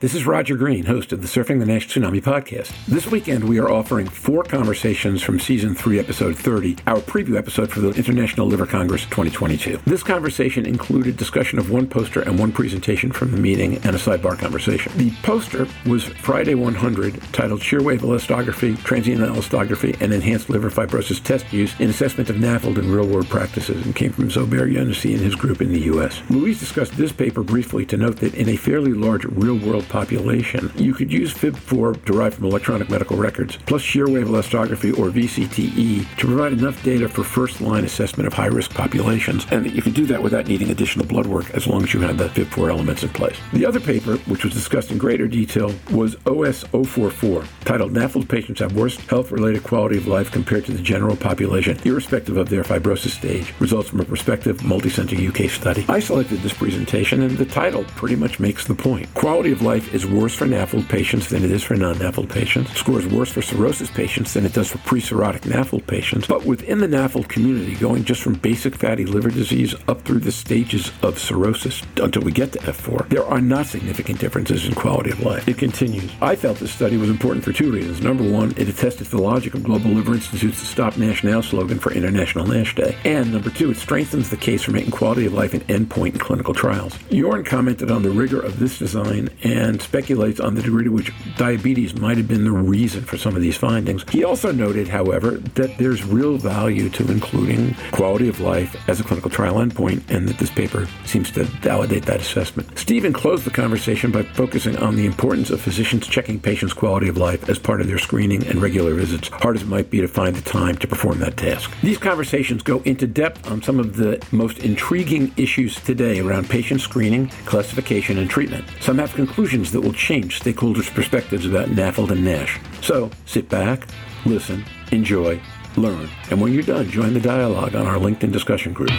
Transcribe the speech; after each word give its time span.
this 0.00 0.14
is 0.14 0.26
Roger 0.26 0.54
Green, 0.54 0.84
host 0.84 1.12
of 1.12 1.22
the 1.22 1.26
Surfing 1.26 1.58
the 1.58 1.66
Nash 1.66 1.88
Tsunami 1.88 2.22
podcast. 2.22 2.72
This 2.86 3.08
weekend, 3.08 3.42
we 3.42 3.58
are 3.58 3.68
offering 3.68 4.06
four 4.06 4.44
conversations 4.44 5.22
from 5.22 5.40
season 5.40 5.74
three, 5.74 5.98
episode 5.98 6.38
30, 6.38 6.76
our 6.86 6.98
preview 6.98 7.36
episode 7.36 7.68
for 7.68 7.80
the 7.80 7.90
International 7.90 8.46
Liver 8.46 8.64
Congress 8.64 9.02
2022. 9.06 9.80
This 9.86 10.04
conversation 10.04 10.66
included 10.66 11.16
discussion 11.16 11.58
of 11.58 11.72
one 11.72 11.88
poster 11.88 12.20
and 12.20 12.38
one 12.38 12.52
presentation 12.52 13.10
from 13.10 13.32
the 13.32 13.38
meeting 13.38 13.74
and 13.78 13.96
a 13.96 13.98
sidebar 13.98 14.38
conversation. 14.38 14.92
The 14.96 15.10
poster 15.24 15.66
was 15.84 16.04
Friday 16.04 16.54
100, 16.54 17.20
titled 17.32 17.60
Shear 17.60 17.82
Wave 17.82 18.02
Elastography, 18.02 18.80
Transient 18.84 19.20
Elastography, 19.20 20.00
and 20.00 20.12
Enhanced 20.12 20.48
Liver 20.48 20.70
Fibrosis 20.70 21.20
Test 21.20 21.52
Use 21.52 21.74
in 21.80 21.90
Assessment 21.90 22.30
of 22.30 22.36
NAFLD 22.36 22.78
in 22.78 22.92
Real 22.92 23.08
World 23.08 23.28
Practices, 23.28 23.84
and 23.84 23.96
came 23.96 24.12
from 24.12 24.28
Zobair 24.28 24.72
Younossi 24.72 25.14
and 25.14 25.22
his 25.22 25.34
group 25.34 25.60
in 25.60 25.72
the 25.72 25.80
U.S. 25.80 26.22
Louise 26.30 26.60
discussed 26.60 26.96
this 26.96 27.10
paper 27.10 27.42
briefly 27.42 27.84
to 27.86 27.96
note 27.96 28.18
that 28.18 28.36
in 28.36 28.48
a 28.48 28.56
fairly 28.56 28.92
large 28.92 29.24
real 29.24 29.58
world 29.58 29.87
population, 29.88 30.70
you 30.76 30.94
could 30.94 31.12
use 31.12 31.32
FIB4 31.34 32.04
derived 32.04 32.36
from 32.36 32.44
electronic 32.44 32.88
medical 32.90 33.16
records, 33.16 33.56
plus 33.66 33.82
shear 33.82 34.08
wave 34.08 34.26
elastography 34.26 34.96
or 34.98 35.10
VCTE 35.10 36.16
to 36.16 36.26
provide 36.26 36.52
enough 36.52 36.82
data 36.82 37.08
for 37.08 37.24
first 37.24 37.60
line 37.60 37.84
assessment 37.84 38.26
of 38.26 38.32
high 38.32 38.46
risk 38.46 38.72
populations, 38.72 39.46
and 39.50 39.70
you 39.70 39.82
can 39.82 39.92
do 39.92 40.06
that 40.06 40.22
without 40.22 40.46
needing 40.46 40.70
additional 40.70 41.06
blood 41.06 41.26
work 41.26 41.50
as 41.50 41.66
long 41.66 41.82
as 41.82 41.94
you 41.94 42.00
have 42.00 42.18
the 42.18 42.28
FIB4 42.28 42.70
elements 42.70 43.02
in 43.02 43.08
place. 43.10 43.36
The 43.52 43.66
other 43.66 43.80
paper, 43.80 44.16
which 44.26 44.44
was 44.44 44.54
discussed 44.54 44.90
in 44.90 44.98
greater 44.98 45.28
detail, 45.28 45.72
was 45.90 46.16
OS044, 46.16 47.46
titled 47.64 47.92
NAFLD 47.92 48.28
patients 48.28 48.60
have 48.60 48.74
worse 48.74 48.96
health 49.06 49.30
related 49.30 49.62
quality 49.62 49.96
of 49.96 50.06
life 50.06 50.30
compared 50.30 50.64
to 50.66 50.72
the 50.72 50.82
general 50.82 51.16
population, 51.16 51.78
irrespective 51.84 52.36
of 52.36 52.48
their 52.48 52.62
fibrosis 52.62 53.10
stage. 53.10 53.54
Results 53.60 53.88
from 53.88 54.00
a 54.00 54.04
prospective 54.04 54.64
multi-center 54.64 55.16
UK 55.16 55.50
study. 55.50 55.84
I 55.88 56.00
selected 56.00 56.40
this 56.40 56.52
presentation, 56.52 57.22
and 57.22 57.36
the 57.36 57.44
title 57.44 57.84
pretty 57.96 58.16
much 58.16 58.40
makes 58.40 58.66
the 58.66 58.74
point. 58.74 59.12
Quality 59.14 59.52
of 59.52 59.62
life 59.62 59.77
is 59.92 60.06
worse 60.06 60.34
for 60.34 60.46
NAFLD 60.46 60.88
patients 60.88 61.28
than 61.28 61.44
it 61.44 61.50
is 61.50 61.62
for 61.62 61.76
non-NAFLD 61.76 62.28
patients. 62.28 62.72
Scores 62.72 63.06
worse 63.06 63.30
for 63.30 63.42
cirrhosis 63.42 63.90
patients 63.90 64.34
than 64.34 64.44
it 64.44 64.52
does 64.52 64.70
for 64.70 64.78
pre-cirrhotic 64.78 65.40
NAFLD 65.40 65.86
patients. 65.86 66.26
But 66.26 66.44
within 66.44 66.78
the 66.78 66.86
NAFLD 66.86 67.28
community, 67.28 67.74
going 67.76 68.04
just 68.04 68.22
from 68.22 68.34
basic 68.34 68.74
fatty 68.74 69.04
liver 69.04 69.30
disease 69.30 69.74
up 69.88 70.02
through 70.02 70.20
the 70.20 70.32
stages 70.32 70.92
of 71.02 71.18
cirrhosis 71.18 71.82
until 71.96 72.22
we 72.22 72.32
get 72.32 72.52
to 72.52 72.58
F4, 72.60 73.08
there 73.08 73.24
are 73.24 73.40
not 73.40 73.66
significant 73.66 74.18
differences 74.18 74.66
in 74.66 74.74
quality 74.74 75.10
of 75.10 75.20
life. 75.20 75.48
It 75.48 75.58
continues. 75.58 76.10
I 76.20 76.36
felt 76.36 76.58
this 76.58 76.72
study 76.72 76.96
was 76.96 77.10
important 77.10 77.44
for 77.44 77.52
two 77.52 77.70
reasons. 77.72 78.00
Number 78.00 78.28
one, 78.28 78.52
it 78.56 78.68
attested 78.68 79.06
to 79.06 79.16
the 79.16 79.22
logic 79.22 79.54
of 79.54 79.62
Global 79.62 79.90
Liver 79.90 80.14
Institute's 80.14 80.58
Stop 80.58 80.96
NASH 80.96 81.24
Now 81.24 81.40
slogan 81.40 81.78
for 81.78 81.92
International 81.92 82.46
NASH 82.46 82.74
Day. 82.74 82.96
And 83.04 83.32
number 83.32 83.50
two, 83.50 83.70
it 83.70 83.76
strengthens 83.76 84.30
the 84.30 84.36
case 84.36 84.62
for 84.62 84.72
making 84.72 84.92
quality 84.92 85.26
of 85.26 85.34
life 85.34 85.54
an 85.54 85.60
endpoint 85.62 86.12
in 86.14 86.18
clinical 86.18 86.54
trials. 86.54 86.94
Jorn 87.10 87.44
commented 87.44 87.90
on 87.90 88.02
the 88.02 88.10
rigor 88.10 88.40
of 88.40 88.58
this 88.58 88.78
design 88.78 89.28
and 89.42 89.67
speculates 89.76 90.40
on 90.40 90.54
the 90.54 90.62
degree 90.62 90.84
to 90.84 90.90
which 90.90 91.12
diabetes 91.36 91.94
might 91.94 92.16
have 92.16 92.28
been 92.28 92.44
the 92.44 92.50
reason 92.50 93.04
for 93.04 93.16
some 93.18 93.36
of 93.36 93.42
these 93.42 93.56
findings. 93.56 94.08
He 94.10 94.24
also 94.24 94.52
noted, 94.52 94.88
however, 94.88 95.32
that 95.32 95.76
there's 95.78 96.04
real 96.04 96.38
value 96.38 96.88
to 96.90 97.10
including 97.10 97.74
quality 97.92 98.28
of 98.28 98.40
life 98.40 98.76
as 98.88 99.00
a 99.00 99.04
clinical 99.04 99.30
trial 99.30 99.56
endpoint 99.56 100.08
and 100.10 100.28
that 100.28 100.38
this 100.38 100.50
paper 100.50 100.86
seems 101.04 101.30
to 101.32 101.44
validate 101.44 102.04
that 102.06 102.20
assessment. 102.20 102.78
Stephen 102.78 103.12
closed 103.12 103.44
the 103.44 103.50
conversation 103.50 104.10
by 104.10 104.22
focusing 104.22 104.76
on 104.76 104.94
the 104.94 105.06
importance 105.06 105.50
of 105.50 105.60
physicians 105.60 106.06
checking 106.06 106.38
patients' 106.38 106.72
quality 106.72 107.08
of 107.08 107.16
life 107.16 107.48
as 107.48 107.58
part 107.58 107.80
of 107.80 107.86
their 107.86 107.98
screening 107.98 108.46
and 108.46 108.62
regular 108.62 108.94
visits, 108.94 109.28
hard 109.28 109.56
as 109.56 109.62
it 109.62 109.68
might 109.68 109.90
be 109.90 110.00
to 110.00 110.08
find 110.08 110.36
the 110.36 110.48
time 110.48 110.76
to 110.76 110.86
perform 110.86 111.18
that 111.18 111.36
task. 111.36 111.70
These 111.82 111.98
conversations 111.98 112.62
go 112.62 112.80
into 112.82 113.06
depth 113.06 113.50
on 113.50 113.62
some 113.62 113.80
of 113.80 113.96
the 113.96 114.24
most 114.32 114.58
intriguing 114.58 115.32
issues 115.36 115.76
today 115.80 116.20
around 116.20 116.48
patient 116.48 116.80
screening, 116.80 117.28
classification, 117.46 118.18
and 118.18 118.30
treatment. 118.30 118.64
Some 118.80 118.98
have 118.98 119.12
conclusions 119.14 119.57
that 119.72 119.80
will 119.80 119.92
change 119.92 120.40
stakeholders' 120.40 120.92
perspectives 120.92 121.46
about 121.46 121.68
NAFLD 121.68 122.12
and 122.12 122.24
NASH. 122.24 122.58
So 122.82 123.10
sit 123.26 123.48
back, 123.48 123.88
listen, 124.24 124.64
enjoy, 124.92 125.40
learn, 125.76 126.08
and 126.30 126.40
when 126.40 126.52
you're 126.52 126.62
done, 126.62 126.88
join 126.90 127.14
the 127.14 127.20
dialogue 127.20 127.74
on 127.74 127.86
our 127.86 127.96
LinkedIn 127.96 128.32
discussion 128.32 128.72
group. 128.72 128.90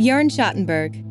Jorn 0.00 0.30
Schattenberg. 0.30 1.09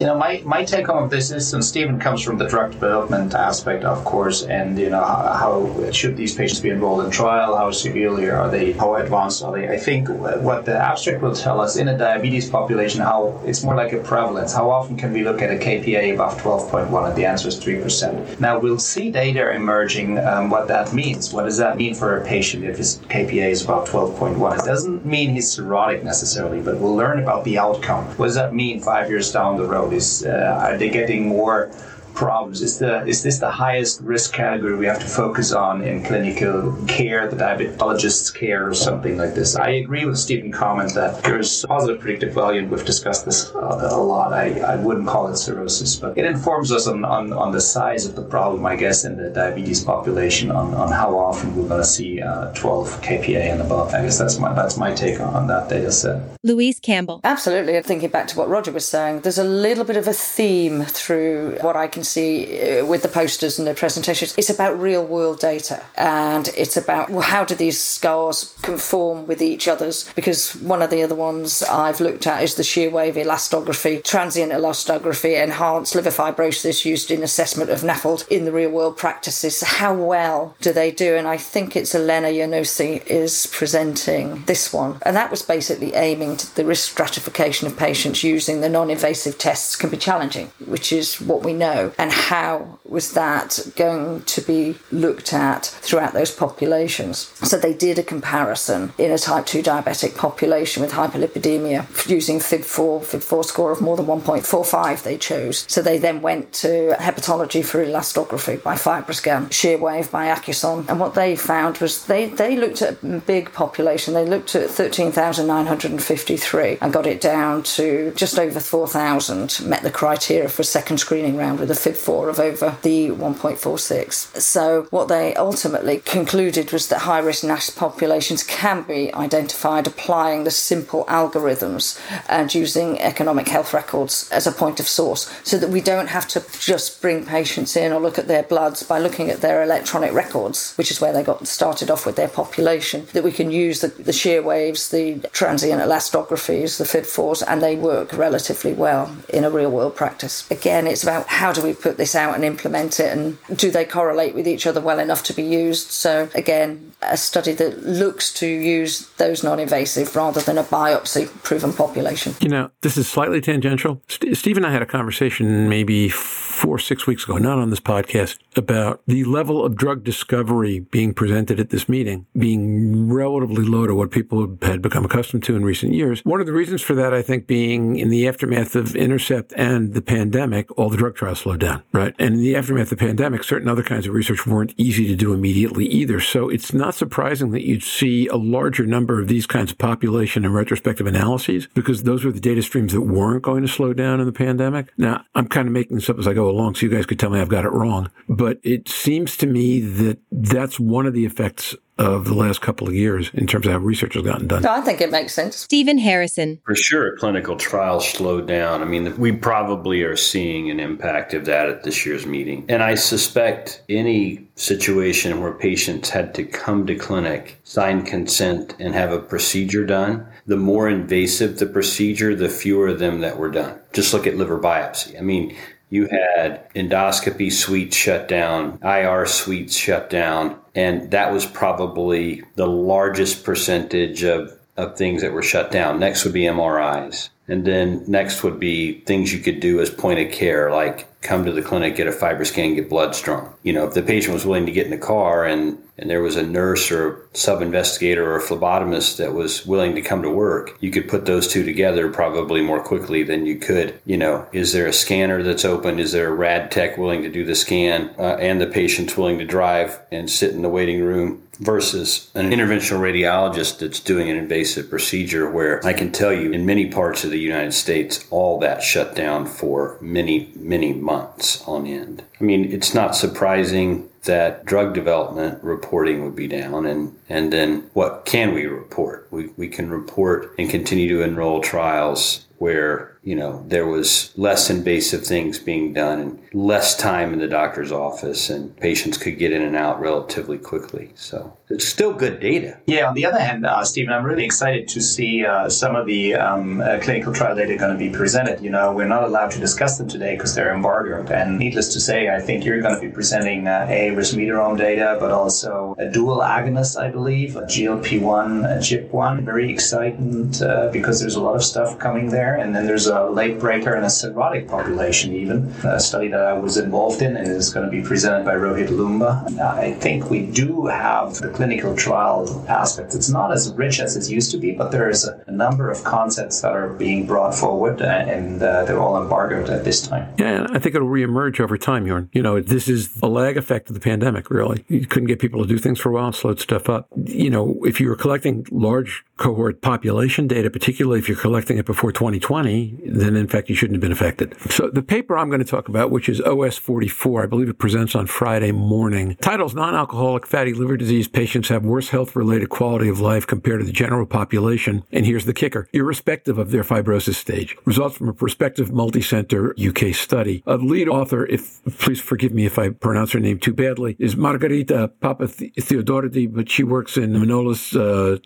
You 0.00 0.06
know, 0.06 0.16
my, 0.16 0.40
my 0.44 0.62
take 0.62 0.86
home 0.86 1.02
of 1.02 1.10
this 1.10 1.32
is, 1.32 1.52
and 1.54 1.64
Stephen 1.64 1.98
comes 1.98 2.22
from 2.22 2.38
the 2.38 2.46
drug 2.46 2.70
development 2.70 3.34
aspect, 3.34 3.82
of 3.82 4.04
course, 4.04 4.44
and, 4.44 4.78
you 4.78 4.90
know, 4.90 5.02
how, 5.02 5.74
how 5.74 5.90
should 5.90 6.16
these 6.16 6.36
patients 6.36 6.60
be 6.60 6.70
enrolled 6.70 7.04
in 7.04 7.10
trial? 7.10 7.56
How 7.56 7.72
severely 7.72 8.30
are 8.30 8.48
they? 8.48 8.70
How 8.70 8.94
advanced 8.94 9.42
are 9.42 9.52
they? 9.52 9.68
I 9.68 9.76
think 9.76 10.08
what 10.08 10.64
the 10.64 10.78
abstract 10.78 11.20
will 11.20 11.34
tell 11.34 11.60
us 11.60 11.76
in 11.76 11.88
a 11.88 11.98
diabetes 11.98 12.48
population, 12.48 13.00
how 13.00 13.42
it's 13.44 13.64
more 13.64 13.74
like 13.74 13.92
a 13.92 13.98
prevalence. 13.98 14.54
How 14.54 14.70
often 14.70 14.96
can 14.96 15.12
we 15.12 15.24
look 15.24 15.42
at 15.42 15.50
a 15.50 15.56
KPA 15.56 16.14
above 16.14 16.40
12.1? 16.40 17.08
And 17.08 17.16
the 17.16 17.24
answer 17.24 17.48
is 17.48 17.58
3%. 17.58 18.38
Now, 18.38 18.60
we'll 18.60 18.78
see 18.78 19.10
data 19.10 19.52
emerging 19.52 20.20
um, 20.20 20.48
what 20.48 20.68
that 20.68 20.94
means. 20.94 21.32
What 21.32 21.42
does 21.42 21.56
that 21.56 21.76
mean 21.76 21.96
for 21.96 22.18
a 22.18 22.24
patient 22.24 22.62
if 22.62 22.76
his 22.76 22.98
KPA 23.08 23.50
is 23.50 23.64
above 23.64 23.90
12.1? 23.90 24.60
It 24.60 24.64
doesn't 24.64 25.04
mean 25.04 25.30
he's 25.30 25.56
cirrhotic 25.56 26.04
necessarily, 26.04 26.62
but 26.62 26.78
we'll 26.78 26.94
learn 26.94 27.18
about 27.18 27.42
the 27.42 27.58
outcome. 27.58 28.04
What 28.16 28.26
does 28.26 28.36
that 28.36 28.54
mean 28.54 28.78
five 28.78 29.10
years 29.10 29.32
down 29.32 29.56
the 29.56 29.64
road? 29.66 29.87
Is 29.92 30.24
uh, 30.24 30.58
are 30.60 30.76
they 30.76 30.90
getting 30.90 31.26
more 31.28 31.70
problems? 32.18 32.62
Is 32.62 32.78
the 32.78 33.06
is 33.06 33.22
this 33.22 33.38
the 33.38 33.50
highest 33.50 34.00
risk 34.00 34.32
category 34.32 34.76
we 34.76 34.86
have 34.86 34.98
to 34.98 35.06
focus 35.06 35.52
on 35.52 35.82
in 35.82 36.02
clinical 36.02 36.76
care, 36.86 37.28
the 37.28 37.36
diabetologist's 37.36 38.30
care, 38.30 38.68
or 38.68 38.74
something 38.74 39.16
like 39.16 39.34
this? 39.34 39.54
I 39.56 39.70
agree 39.82 40.04
with 40.04 40.18
Stephen's 40.18 40.56
comment 40.56 40.94
that 40.94 41.22
there's 41.22 41.64
positive 41.66 42.00
predictive 42.00 42.34
value, 42.34 42.60
and 42.62 42.70
we've 42.70 42.84
discussed 42.84 43.24
this 43.24 43.50
uh, 43.54 43.88
a 43.92 44.02
lot. 44.02 44.32
I, 44.32 44.58
I 44.60 44.76
wouldn't 44.76 45.06
call 45.06 45.28
it 45.28 45.36
cirrhosis, 45.36 45.94
but 45.96 46.18
it 46.18 46.24
informs 46.24 46.72
us 46.72 46.88
on, 46.88 47.04
on, 47.04 47.32
on 47.32 47.52
the 47.52 47.60
size 47.60 48.04
of 48.04 48.16
the 48.16 48.22
problem, 48.22 48.66
I 48.66 48.74
guess, 48.74 49.04
in 49.04 49.16
the 49.16 49.30
diabetes 49.30 49.84
population, 49.84 50.50
on, 50.50 50.74
on 50.74 50.90
how 50.90 51.16
often 51.16 51.54
we're 51.54 51.68
going 51.68 51.80
to 51.80 51.86
see 51.86 52.20
uh, 52.20 52.52
12 52.54 53.00
kPa 53.00 53.52
and 53.52 53.60
above. 53.62 53.94
I 53.94 54.02
guess 54.02 54.18
that's 54.18 54.38
my 54.38 54.52
that's 54.52 54.76
my 54.76 54.92
take 54.92 55.20
on 55.20 55.46
that 55.46 55.68
data 55.68 55.92
set. 55.92 56.20
Louise 56.42 56.80
Campbell. 56.80 57.20
Absolutely. 57.22 57.76
And 57.76 57.86
thinking 57.86 58.10
back 58.10 58.26
to 58.28 58.38
what 58.38 58.48
Roger 58.48 58.72
was 58.72 58.86
saying, 58.86 59.20
there's 59.20 59.38
a 59.38 59.44
little 59.44 59.84
bit 59.84 59.96
of 59.96 60.08
a 60.08 60.12
theme 60.12 60.84
through 60.84 61.58
what 61.60 61.76
I 61.76 61.86
can 61.86 62.04
see 62.08 62.78
uh, 62.78 62.86
with 62.86 63.02
the 63.02 63.08
posters 63.08 63.58
and 63.58 63.68
the 63.68 63.74
presentations. 63.74 64.34
It's 64.36 64.50
about 64.50 64.80
real 64.80 65.04
world 65.04 65.40
data 65.40 65.82
and 65.96 66.48
it's 66.56 66.76
about 66.76 67.10
well, 67.10 67.22
how 67.22 67.44
do 67.44 67.54
these 67.54 67.82
scars 67.82 68.54
conform 68.62 69.26
with 69.26 69.42
each 69.42 69.68
other's? 69.68 70.10
Because 70.14 70.54
one 70.56 70.82
of 70.82 70.90
the 70.90 71.02
other 71.02 71.14
ones 71.14 71.62
I've 71.62 72.00
looked 72.00 72.26
at 72.26 72.42
is 72.42 72.54
the 72.54 72.62
shear 72.62 72.90
wave 72.90 73.14
elastography, 73.14 74.02
transient 74.02 74.52
elastography, 74.52 75.42
enhanced 75.42 75.94
liver 75.94 76.10
fibrosis 76.10 76.84
used 76.84 77.10
in 77.10 77.22
assessment 77.22 77.70
of 77.70 77.80
NAFLD 77.80 78.28
in 78.28 78.44
the 78.44 78.52
real 78.52 78.70
world 78.70 78.96
practices. 78.96 79.62
How 79.62 79.94
well 79.94 80.56
do 80.60 80.72
they 80.72 80.90
do? 80.90 81.14
And 81.14 81.26
I 81.26 81.36
think 81.36 81.76
it's 81.76 81.94
Elena 81.94 82.28
Younossi 82.28 83.06
is 83.06 83.46
presenting 83.46 84.42
this 84.44 84.72
one. 84.72 84.98
And 85.02 85.16
that 85.16 85.30
was 85.30 85.42
basically 85.42 85.94
aiming 85.94 86.36
to 86.38 86.56
the 86.56 86.64
risk 86.64 86.90
stratification 86.90 87.66
of 87.66 87.76
patients 87.76 88.24
using 88.24 88.60
the 88.60 88.68
non 88.68 88.90
invasive 88.90 89.38
tests 89.38 89.76
can 89.76 89.90
be 89.90 89.96
challenging, 89.96 90.50
which 90.64 90.92
is 90.92 91.20
what 91.20 91.42
we 91.42 91.52
know. 91.52 91.92
And 91.98 92.10
how 92.12 92.78
was 92.84 93.14
that 93.14 93.58
going 93.76 94.22
to 94.22 94.40
be 94.40 94.76
looked 94.92 95.32
at 95.32 95.66
throughout 95.66 96.12
those 96.12 96.30
populations? 96.30 97.32
So 97.42 97.58
they 97.58 97.74
did 97.74 97.98
a 97.98 98.04
comparison 98.04 98.92
in 98.98 99.10
a 99.10 99.18
type 99.18 99.46
2 99.46 99.64
diabetic 99.64 100.16
population 100.16 100.80
with 100.80 100.92
hyperlipidemia 100.92 102.08
using 102.08 102.38
FIB4, 102.38 103.00
FIB4 103.00 103.44
score 103.44 103.72
of 103.72 103.80
more 103.80 103.96
than 103.96 104.06
1.45 104.06 105.02
they 105.02 105.18
chose. 105.18 105.64
So 105.68 105.82
they 105.82 105.98
then 105.98 106.22
went 106.22 106.52
to 106.54 106.94
hepatology 106.98 107.64
for 107.64 107.84
elastography 107.84 108.62
by 108.62 108.76
FibroScan, 108.76 109.50
shear 109.52 109.76
wave 109.76 110.12
by 110.12 110.28
Acuson. 110.28 110.88
And 110.88 111.00
what 111.00 111.14
they 111.14 111.34
found 111.34 111.78
was 111.78 112.06
they, 112.06 112.26
they 112.26 112.54
looked 112.56 112.80
at 112.80 113.02
a 113.02 113.18
big 113.18 113.52
population. 113.52 114.14
They 114.14 114.24
looked 114.24 114.54
at 114.54 114.70
13,953 114.70 116.78
and 116.80 116.92
got 116.92 117.06
it 117.06 117.20
down 117.20 117.64
to 117.64 118.12
just 118.14 118.38
over 118.38 118.60
4,000, 118.60 119.62
met 119.64 119.82
the 119.82 119.90
criteria 119.90 120.48
for 120.48 120.62
a 120.62 120.64
second 120.64 120.98
screening 120.98 121.36
round 121.36 121.58
with 121.58 121.72
a 121.72 121.74
FIB4 121.78 122.30
of 122.30 122.38
over 122.38 122.76
the 122.82 123.08
1.46. 123.10 124.40
So 124.40 124.86
what 124.90 125.08
they 125.08 125.34
ultimately 125.34 125.98
concluded 125.98 126.72
was 126.72 126.88
that 126.88 127.00
high 127.00 127.20
risk 127.20 127.44
NASH 127.44 127.74
populations 127.76 128.42
can 128.42 128.82
be 128.82 129.12
identified 129.14 129.86
applying 129.86 130.44
the 130.44 130.50
simple 130.50 131.04
algorithms 131.06 131.98
and 132.28 132.54
using 132.54 133.00
economic 133.00 133.48
health 133.48 133.72
records 133.72 134.30
as 134.30 134.46
a 134.46 134.52
point 134.52 134.80
of 134.80 134.88
source 134.88 135.32
so 135.44 135.58
that 135.58 135.70
we 135.70 135.80
don't 135.80 136.08
have 136.08 136.28
to 136.28 136.44
just 136.58 137.00
bring 137.00 137.24
patients 137.24 137.76
in 137.76 137.92
or 137.92 138.00
look 138.00 138.18
at 138.18 138.28
their 138.28 138.42
bloods 138.42 138.82
by 138.82 138.98
looking 138.98 139.30
at 139.30 139.40
their 139.40 139.62
electronic 139.62 140.12
records, 140.12 140.74
which 140.76 140.90
is 140.90 141.00
where 141.00 141.12
they 141.12 141.22
got 141.22 141.46
started 141.46 141.90
off 141.90 142.06
with 142.06 142.16
their 142.16 142.28
population, 142.28 143.06
that 143.12 143.24
we 143.24 143.32
can 143.32 143.50
use 143.50 143.80
the, 143.80 143.88
the 143.88 144.12
shear 144.12 144.42
waves, 144.42 144.90
the 144.90 145.20
transient 145.32 145.80
elastographies, 145.80 146.78
the 146.78 146.84
FIB4s, 146.84 147.42
and 147.46 147.62
they 147.62 147.76
work 147.76 148.12
relatively 148.12 148.72
well 148.72 149.16
in 149.28 149.44
a 149.44 149.50
real 149.50 149.70
world 149.70 149.96
practice. 149.96 150.48
Again, 150.50 150.86
it's 150.86 151.02
about 151.02 151.26
how 151.26 151.52
do 151.52 151.62
we 151.62 151.67
we 151.68 151.74
put 151.74 151.96
this 151.96 152.14
out 152.14 152.34
and 152.34 152.44
implement 152.44 152.98
it, 152.98 153.16
and 153.16 153.38
do 153.56 153.70
they 153.70 153.84
correlate 153.84 154.34
with 154.34 154.48
each 154.48 154.66
other 154.66 154.80
well 154.80 154.98
enough 154.98 155.22
to 155.24 155.32
be 155.32 155.42
used? 155.42 155.90
So, 155.90 156.28
again, 156.34 156.92
a 157.02 157.16
study 157.16 157.52
that 157.52 157.84
looks 157.84 158.32
to 158.34 158.46
use 158.46 159.08
those 159.18 159.44
non 159.44 159.60
invasive 159.60 160.14
rather 160.16 160.40
than 160.40 160.58
a 160.58 160.64
biopsy 160.64 161.28
proven 161.42 161.72
population. 161.72 162.34
You 162.40 162.48
know, 162.48 162.70
this 162.80 162.96
is 162.96 163.08
slightly 163.08 163.40
tangential. 163.40 164.02
St- 164.08 164.36
Steve 164.36 164.56
and 164.56 164.66
I 164.66 164.72
had 164.72 164.82
a 164.82 164.86
conversation 164.86 165.68
maybe 165.68 166.08
four, 166.08 166.78
six 166.78 167.06
weeks 167.06 167.24
ago, 167.24 167.36
not 167.36 167.58
on 167.58 167.70
this 167.70 167.80
podcast, 167.80 168.38
about 168.58 169.00
the 169.06 169.24
level 169.24 169.64
of 169.64 169.76
drug 169.76 170.04
discovery 170.04 170.80
being 170.80 171.14
presented 171.14 171.58
at 171.58 171.70
this 171.70 171.88
meeting 171.88 172.26
being 172.36 173.10
relatively 173.10 173.64
low 173.64 173.86
to 173.86 173.94
what 173.94 174.10
people 174.10 174.58
had 174.62 174.82
become 174.82 175.04
accustomed 175.04 175.42
to 175.44 175.56
in 175.56 175.64
recent 175.64 175.92
years. 175.92 176.20
One 176.24 176.40
of 176.40 176.46
the 176.46 176.52
reasons 176.52 176.82
for 176.82 176.94
that, 176.94 177.14
I 177.14 177.22
think, 177.22 177.46
being 177.46 177.96
in 177.96 178.08
the 178.10 178.28
aftermath 178.28 178.74
of 178.74 178.94
Intercept 178.94 179.52
and 179.56 179.94
the 179.94 180.02
pandemic, 180.02 180.76
all 180.78 180.90
the 180.90 180.96
drug 180.96 181.14
trials 181.14 181.40
slowed 181.40 181.60
down, 181.60 181.82
right? 181.92 182.14
And 182.18 182.36
in 182.36 182.40
the 182.40 182.56
aftermath 182.56 182.92
of 182.92 182.98
the 182.98 183.06
pandemic, 183.06 183.44
certain 183.44 183.68
other 183.68 183.82
kinds 183.82 184.06
of 184.06 184.14
research 184.14 184.46
weren't 184.46 184.74
easy 184.76 185.06
to 185.08 185.16
do 185.16 185.32
immediately 185.32 185.86
either. 185.86 186.20
So 186.20 186.48
it's 186.48 186.72
not 186.72 186.94
surprising 186.94 187.50
that 187.52 187.66
you'd 187.66 187.82
see 187.82 188.26
a 188.28 188.36
larger 188.36 188.86
number 188.86 189.20
of 189.20 189.28
these 189.28 189.46
kinds 189.46 189.72
of 189.72 189.78
population 189.78 190.44
and 190.44 190.54
retrospective 190.54 191.06
analyses 191.06 191.68
because 191.74 192.02
those 192.02 192.24
were 192.24 192.32
the 192.32 192.40
data 192.40 192.62
streams 192.62 192.92
that 192.92 193.02
weren't 193.02 193.42
going 193.42 193.62
to 193.62 193.68
slow 193.68 193.92
down 193.92 194.20
in 194.20 194.26
the 194.26 194.32
pandemic. 194.32 194.92
Now, 194.96 195.24
I'm 195.34 195.48
kind 195.48 195.68
of 195.68 195.72
making 195.72 195.96
this 195.96 196.10
up 196.10 196.18
as 196.18 196.26
I 196.26 196.34
go 196.34 196.48
along, 196.48 196.74
so 196.74 196.86
you 196.86 196.92
guys 196.92 197.06
could 197.06 197.18
tell 197.18 197.30
me 197.30 197.40
I've 197.40 197.48
got 197.48 197.64
it 197.64 197.72
wrong. 197.72 198.10
But 198.38 198.60
it 198.62 198.88
seems 198.88 199.36
to 199.38 199.48
me 199.48 199.80
that 199.80 200.18
that's 200.30 200.78
one 200.78 201.06
of 201.06 201.12
the 201.12 201.24
effects 201.24 201.74
of 201.98 202.26
the 202.26 202.34
last 202.34 202.60
couple 202.60 202.86
of 202.86 202.94
years 202.94 203.32
in 203.34 203.48
terms 203.48 203.66
of 203.66 203.72
how 203.72 203.78
research 203.78 204.14
has 204.14 204.22
gotten 204.22 204.46
done. 204.46 204.62
No, 204.62 204.70
I 204.70 204.80
think 204.80 205.00
it 205.00 205.10
makes 205.10 205.34
sense. 205.34 205.56
Stephen 205.56 205.98
Harrison. 205.98 206.60
For 206.64 206.76
sure, 206.76 207.16
clinical 207.16 207.56
trials 207.56 208.08
slowed 208.08 208.46
down. 208.46 208.80
I 208.80 208.84
mean, 208.84 209.18
we 209.18 209.32
probably 209.32 210.02
are 210.02 210.14
seeing 210.14 210.70
an 210.70 210.78
impact 210.78 211.34
of 211.34 211.46
that 211.46 211.68
at 211.68 211.82
this 211.82 212.06
year's 212.06 212.26
meeting. 212.26 212.64
And 212.68 212.80
I 212.80 212.94
suspect 212.94 213.82
any 213.88 214.46
situation 214.54 215.40
where 215.40 215.52
patients 215.52 216.10
had 216.10 216.32
to 216.36 216.44
come 216.44 216.86
to 216.86 216.94
clinic, 216.94 217.58
sign 217.64 218.04
consent, 218.04 218.76
and 218.78 218.94
have 218.94 219.10
a 219.10 219.18
procedure 219.18 219.84
done, 219.84 220.24
the 220.46 220.56
more 220.56 220.88
invasive 220.88 221.58
the 221.58 221.66
procedure, 221.66 222.36
the 222.36 222.48
fewer 222.48 222.86
of 222.86 223.00
them 223.00 223.18
that 223.22 223.36
were 223.36 223.50
done. 223.50 223.80
Just 223.92 224.14
look 224.14 224.28
at 224.28 224.36
liver 224.36 224.60
biopsy. 224.60 225.18
I 225.18 225.22
mean, 225.22 225.56
you 225.90 226.06
had 226.06 226.72
endoscopy 226.74 227.50
suites 227.50 227.96
shut 227.96 228.28
down, 228.28 228.78
IR 228.82 229.26
suites 229.26 229.76
shut 229.76 230.10
down, 230.10 230.58
and 230.74 231.10
that 231.10 231.32
was 231.32 231.46
probably 231.46 232.42
the 232.56 232.66
largest 232.66 233.44
percentage 233.44 234.22
of, 234.22 234.58
of 234.76 234.96
things 234.96 235.22
that 235.22 235.32
were 235.32 235.42
shut 235.42 235.70
down. 235.70 235.98
Next 235.98 236.24
would 236.24 236.34
be 236.34 236.42
MRIs. 236.42 237.30
And 237.48 237.64
then 237.64 238.04
next 238.06 238.42
would 238.42 238.60
be 238.60 239.00
things 239.00 239.32
you 239.32 239.40
could 239.40 239.60
do 239.60 239.80
as 239.80 239.88
point 239.88 240.20
of 240.20 240.30
care, 240.30 240.70
like 240.70 241.08
come 241.20 241.44
to 241.44 241.52
the 241.52 241.62
clinic, 241.62 241.96
get 241.96 242.06
a 242.06 242.12
fiber 242.12 242.44
FibroScan, 242.44 242.76
get 242.76 242.88
blood 242.88 243.16
drawn. 243.22 243.52
You 243.62 243.72
know, 243.72 243.86
if 243.86 243.94
the 243.94 244.02
patient 244.02 244.34
was 244.34 244.46
willing 244.46 244.66
to 244.66 244.72
get 244.72 244.84
in 244.84 244.90
the 244.90 244.98
car 244.98 245.44
and, 245.44 245.78
and 245.98 246.08
there 246.08 246.22
was 246.22 246.36
a 246.36 246.42
nurse 246.42 246.92
or 246.92 247.26
sub 247.32 247.60
investigator 247.60 248.30
or 248.30 248.38
a 248.38 248.42
phlebotomist 248.42 249.16
that 249.16 249.34
was 249.34 249.66
willing 249.66 249.94
to 249.96 250.02
come 250.02 250.22
to 250.22 250.30
work, 250.30 250.76
you 250.80 250.90
could 250.90 251.08
put 251.08 251.26
those 251.26 251.48
two 251.48 251.64
together 251.64 252.08
probably 252.10 252.62
more 252.62 252.82
quickly 252.82 253.22
than 253.22 253.46
you 253.46 253.56
could. 253.56 253.98
You 254.06 254.16
know, 254.16 254.46
is 254.52 254.72
there 254.72 254.86
a 254.86 254.92
scanner 254.92 255.42
that's 255.42 255.64
open? 255.64 255.98
Is 255.98 256.12
there 256.12 256.28
a 256.28 256.34
rad 256.34 256.70
tech 256.70 256.96
willing 256.96 257.22
to 257.22 257.30
do 257.30 257.44
the 257.44 257.54
scan 257.54 258.14
uh, 258.18 258.36
and 258.36 258.60
the 258.60 258.66
patient's 258.66 259.16
willing 259.16 259.38
to 259.38 259.44
drive 259.44 260.00
and 260.12 260.30
sit 260.30 260.52
in 260.52 260.62
the 260.62 260.68
waiting 260.68 261.02
room? 261.02 261.42
versus 261.60 262.30
an 262.34 262.50
interventional 262.50 263.00
radiologist 263.00 263.80
that's 263.80 264.00
doing 264.00 264.30
an 264.30 264.36
invasive 264.36 264.88
procedure 264.88 265.50
where 265.50 265.84
I 265.84 265.92
can 265.92 266.12
tell 266.12 266.32
you 266.32 266.52
in 266.52 266.66
many 266.66 266.88
parts 266.90 267.24
of 267.24 267.30
the 267.30 267.38
United 267.38 267.72
States, 267.72 268.26
all 268.30 268.60
that 268.60 268.82
shut 268.82 269.14
down 269.14 269.46
for 269.46 269.98
many, 270.00 270.52
many 270.56 270.92
months 271.08 271.66
on 271.66 271.86
end. 271.86 272.22
I 272.40 272.44
mean, 272.44 272.70
it's 272.70 272.94
not 272.94 273.16
surprising 273.16 274.08
that 274.24 274.66
drug 274.66 274.92
development 274.92 275.62
reporting 275.64 276.22
would 276.22 276.36
be 276.36 276.46
down 276.46 276.84
and, 276.84 277.16
and 277.28 277.50
then 277.52 277.88
what 277.94 278.26
can 278.26 278.52
we 278.52 278.66
report? 278.66 279.26
We, 279.30 279.48
we 279.56 279.68
can 279.68 279.90
report 279.90 280.54
and 280.58 280.70
continue 280.70 281.08
to 281.16 281.22
enroll 281.22 281.60
trials 281.60 282.46
where 282.58 283.16
you 283.22 283.36
know 283.36 283.64
there 283.68 283.86
was 283.86 284.32
less 284.36 284.68
invasive 284.68 285.24
things 285.24 285.58
being 285.58 285.92
done 285.92 286.20
and 286.20 286.38
less 286.52 286.96
time 286.96 287.32
in 287.32 287.38
the 287.38 287.46
doctor's 287.46 287.92
office 287.92 288.50
and 288.50 288.76
patients 288.78 289.16
could 289.16 289.38
get 289.38 289.52
in 289.52 289.62
and 289.62 289.76
out 289.76 290.00
relatively 290.00 290.58
quickly. 290.58 291.12
So 291.14 291.56
it's 291.68 291.86
still 291.86 292.12
good 292.12 292.40
data. 292.40 292.78
Yeah 292.86 293.08
on 293.08 293.14
the 293.14 293.24
other 293.26 293.38
hand 293.38 293.64
uh, 293.64 293.84
stephen 293.84 294.12
i'm 294.12 294.24
really 294.24 294.44
excited 294.44 294.88
to 294.88 295.00
see 295.00 295.44
uh, 295.44 295.68
some 295.68 295.94
of 295.94 296.06
the 296.06 296.34
um, 296.34 296.80
uh, 296.80 296.98
clinical 297.00 297.32
trial 297.32 297.54
data 297.54 297.76
going 297.76 297.92
to 297.92 297.98
be 297.98 298.10
presented. 298.10 298.60
You 298.60 298.70
know 298.70 298.92
we're 298.92 299.08
not 299.08 299.22
allowed 299.22 299.52
to 299.52 299.60
discuss 299.60 299.98
them 299.98 300.08
today 300.08 300.34
because 300.34 300.54
they're 300.54 300.74
embargoed. 300.74 301.30
And 301.30 301.58
needless 301.58 301.92
to 301.92 302.00
say 302.00 302.28
i 302.28 302.40
think 302.40 302.64
you're 302.64 302.80
going 302.80 302.94
to 302.94 303.00
be 303.00 303.12
presenting 303.12 303.68
uh, 303.68 303.86
a 303.88 304.10
resmetirom 304.10 304.76
data 304.76 305.16
but 305.20 305.30
also 305.30 305.94
a 305.98 306.10
dual 306.10 306.38
agonist 306.38 306.98
i 306.98 307.08
believe 307.08 307.56
a 307.56 307.62
glp-1 307.62 308.64
a 308.64 308.78
chip-1 309.18 309.44
very 309.44 309.70
exciting 309.70 310.52
uh, 310.62 310.90
because 310.92 311.20
there's 311.20 311.36
a 311.36 311.42
lot 311.42 311.56
of 311.56 311.62
stuff 311.62 311.98
coming 311.98 312.30
there 312.30 312.56
and 312.56 312.74
then 312.74 312.86
there's 312.86 313.06
a 313.06 313.26
late 313.30 313.58
breaker 313.58 313.96
in 313.96 314.04
a 314.04 314.06
cirrhotic 314.06 314.68
population, 314.68 315.32
even 315.32 315.66
a 315.84 316.00
study 316.00 316.28
that 316.28 316.40
I 316.40 316.52
was 316.52 316.76
involved 316.76 317.22
in, 317.22 317.36
and 317.36 317.48
is 317.48 317.72
going 317.72 317.84
to 317.84 317.90
be 317.90 318.02
presented 318.02 318.44
by 318.44 318.54
Rohit 318.54 318.88
Loomba. 318.88 319.58
I 319.60 319.92
think 319.94 320.30
we 320.30 320.46
do 320.46 320.86
have 320.86 321.34
the 321.36 321.50
clinical 321.50 321.96
trial 321.96 322.64
aspect. 322.68 323.14
It's 323.14 323.30
not 323.30 323.52
as 323.52 323.72
rich 323.74 324.00
as 324.00 324.16
it 324.16 324.32
used 324.32 324.50
to 324.52 324.58
be, 324.58 324.72
but 324.72 324.90
there 324.90 325.08
is 325.08 325.24
a, 325.24 325.42
a 325.46 325.52
number 325.52 325.90
of 325.90 326.04
concepts 326.04 326.60
that 326.60 326.72
are 326.72 326.90
being 326.94 327.26
brought 327.26 327.54
forward, 327.54 328.00
and 328.00 328.62
uh, 328.62 328.84
they're 328.84 329.00
all 329.00 329.20
embargoed 329.20 329.70
at 329.70 329.84
this 329.84 330.06
time. 330.06 330.32
Yeah, 330.38 330.66
I 330.70 330.78
think 330.78 330.94
it'll 330.94 331.08
reemerge 331.08 331.60
over 331.60 331.76
time, 331.78 332.04
Jorn. 332.06 332.28
You 332.32 332.42
know, 332.42 332.60
this 332.60 332.88
is 332.88 333.18
a 333.22 333.28
lag 333.28 333.56
effect 333.56 333.88
of 333.88 333.94
the 333.94 334.00
pandemic, 334.00 334.50
really. 334.50 334.84
You 334.88 335.06
couldn't 335.06 335.28
get 335.28 335.40
people 335.40 335.62
to 335.62 335.68
do 335.68 335.78
things 335.78 335.98
for 336.00 336.10
a 336.10 336.12
while, 336.12 336.32
slowed 336.32 336.60
stuff 336.60 336.88
up. 336.88 337.08
You 337.24 337.50
know, 337.50 337.78
if 337.84 338.00
you 338.00 338.08
were 338.08 338.16
collecting 338.16 338.66
large 338.70 339.07
large 339.08 339.24
cohort 339.38 339.80
population 339.80 340.46
data, 340.46 340.68
particularly 340.68 341.18
if 341.18 341.28
you're 341.28 341.38
collecting 341.38 341.78
it 341.78 341.86
before 341.86 342.12
2020, 342.12 342.98
then 343.06 343.36
in 343.36 343.48
fact 343.48 343.68
you 343.68 343.74
shouldn't 343.74 343.94
have 343.94 344.02
been 344.02 344.12
affected. 344.12 344.54
So 344.70 344.90
the 344.90 345.02
paper 345.02 345.38
I'm 345.38 345.48
going 345.48 345.60
to 345.60 345.64
talk 345.64 345.88
about, 345.88 346.10
which 346.10 346.28
is 346.28 346.40
OS 346.40 346.76
44, 346.76 347.44
I 347.44 347.46
believe 347.46 347.68
it 347.68 347.78
presents 347.78 348.14
on 348.14 348.26
Friday 348.26 348.72
morning, 348.72 349.36
titles 349.40 349.74
non-alcoholic 349.74 350.46
fatty 350.46 350.74
liver 350.74 350.96
disease 350.96 351.28
patients 351.28 351.68
have 351.68 351.84
worse 351.84 352.10
health 352.10 352.36
related 352.36 352.68
quality 352.68 353.08
of 353.08 353.20
life 353.20 353.46
compared 353.46 353.80
to 353.80 353.86
the 353.86 353.92
general 353.92 354.26
population. 354.26 355.04
And 355.12 355.24
here's 355.24 355.44
the 355.44 355.54
kicker, 355.54 355.88
irrespective 355.92 356.58
of 356.58 356.70
their 356.70 356.84
fibrosis 356.84 357.34
stage. 357.34 357.76
Results 357.84 358.16
from 358.16 358.28
a 358.28 358.34
prospective 358.34 358.92
multi-center 358.92 359.74
UK 359.78 360.14
study. 360.14 360.62
A 360.66 360.76
lead 360.76 361.08
author, 361.08 361.46
if 361.46 361.82
please 361.98 362.20
forgive 362.20 362.52
me 362.52 362.66
if 362.66 362.78
I 362.78 362.90
pronounce 362.90 363.32
her 363.32 363.40
name 363.40 363.58
too 363.58 363.72
badly, 363.72 364.16
is 364.18 364.36
Margarita 364.36 365.12
Papatheodoridi, 365.20 366.52
but 366.52 366.68
she 366.68 366.82
works 366.82 367.16
in 367.16 367.32
Manolis 367.32 367.94
uh, 367.94 368.38